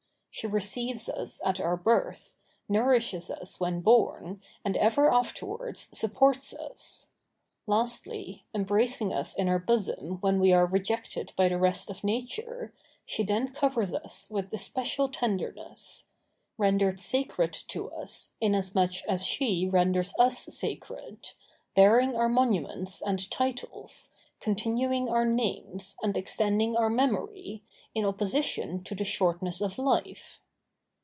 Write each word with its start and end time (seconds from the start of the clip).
She 0.33 0.47
receives 0.47 1.07
us 1.09 1.39
at 1.45 1.59
our 1.59 1.75
birth, 1.77 2.35
nourishes 2.69 3.29
us 3.29 3.59
when 3.59 3.81
born, 3.81 4.41
and 4.63 4.75
ever 4.77 5.11
afterwards 5.13 5.89
supports 5.91 6.53
us; 6.53 7.09
lastly, 7.67 8.45
embracing 8.55 9.13
us 9.13 9.35
in 9.35 9.45
her 9.47 9.59
bosom 9.59 10.17
when 10.21 10.39
we 10.39 10.51
are 10.53 10.65
rejected 10.65 11.33
by 11.35 11.49
the 11.49 11.59
rest 11.59 11.89
of 11.91 12.03
nature, 12.05 12.73
she 13.05 13.23
then 13.23 13.53
covers 13.53 13.93
us 13.93 14.29
with 14.31 14.51
especial 14.53 15.09
tenderness; 15.09 16.05
rendered 16.57 16.99
sacred 16.99 17.51
to 17.67 17.91
us, 17.91 18.31
inasmuch 18.39 19.03
as 19.07 19.27
she 19.27 19.67
renders 19.67 20.13
us 20.17 20.39
sacred, 20.45 21.27
bearing 21.75 22.15
our 22.15 22.29
monuments 22.29 23.01
and 23.01 23.29
titles, 23.29 24.11
continuing 24.39 25.07
our 25.07 25.25
names, 25.25 25.95
and 26.01 26.17
extending 26.17 26.75
our 26.75 26.89
memory, 26.89 27.61
in 27.93 28.05
opposition 28.05 28.81
to 28.81 28.95
the 28.95 29.03
shortness 29.03 29.59
of 29.59 29.77
life. 29.77 30.41